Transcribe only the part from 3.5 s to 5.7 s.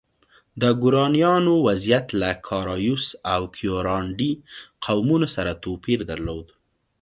کیورانډي قومونو سره